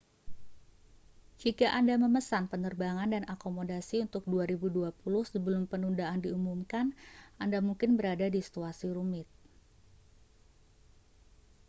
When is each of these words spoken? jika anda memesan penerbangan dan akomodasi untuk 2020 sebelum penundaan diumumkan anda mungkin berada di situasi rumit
jika 1.43 1.67
anda 1.79 1.93
memesan 2.03 2.43
penerbangan 2.51 3.05
dan 3.15 3.21
akomodasi 3.33 3.97
untuk 4.07 4.23
2020 4.31 4.89
sebelum 5.31 5.63
penundaan 5.71 6.19
diumumkan 6.25 6.85
anda 7.43 7.59
mungkin 7.67 7.91
berada 7.99 8.25
di 8.35 8.39
situasi 8.45 8.85
rumit 8.97 9.27